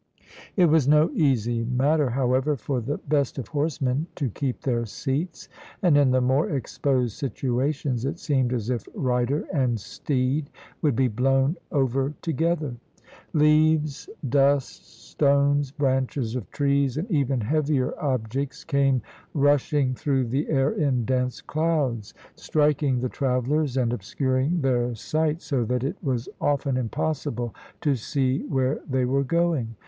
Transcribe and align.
It 0.55 0.65
was 0.65 0.87
no 0.87 1.11
easy 1.11 1.63
matter, 1.63 2.09
however, 2.09 2.55
for 2.55 2.81
the 2.81 2.97
best 2.97 3.37
of 3.37 3.49
horsemen 3.49 4.07
to 4.15 4.29
keep 4.29 4.61
their 4.61 4.83
seats, 4.87 5.47
and 5.83 5.95
in 5.95 6.09
the 6.09 6.21
more 6.21 6.49
exposed 6.49 7.15
situations 7.15 8.03
it 8.03 8.17
seemed 8.17 8.51
as 8.51 8.71
if 8.71 8.87
rider 8.95 9.45
and 9.53 9.79
steed 9.79 10.49
would 10.81 10.95
be 10.95 11.07
blown 11.07 11.55
over 11.71 12.15
together. 12.23 12.77
Leaves, 13.33 14.09
dust, 14.27 14.89
stones, 15.03 15.69
branches 15.69 16.35
of 16.35 16.49
trees, 16.49 16.97
and 16.97 17.07
even 17.11 17.39
heavier 17.41 17.93
objects, 18.01 18.63
came 18.63 19.03
rushing 19.35 19.93
through 19.93 20.25
the 20.25 20.49
air 20.49 20.71
in 20.71 21.05
dense 21.05 21.41
clouds, 21.41 22.15
striking 22.35 23.01
the 23.01 23.07
travellers 23.09 23.77
and 23.77 23.93
obscuring 23.93 24.61
their 24.61 24.95
sight, 24.95 25.43
so 25.43 25.63
that 25.63 25.83
it 25.83 25.97
was 26.01 26.27
often 26.41 26.75
impossible 26.75 27.53
to 27.81 27.93
see 27.95 28.39
where 28.47 28.81
they 28.89 29.05
were 29.05 29.23
going. 29.23 29.75